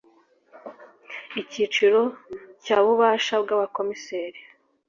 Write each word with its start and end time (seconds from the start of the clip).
Icyiciro 1.41 2.01
cya 2.63 2.75
ububasha 2.83 3.35
bw 3.43 3.49
abakomiseri 3.55 4.39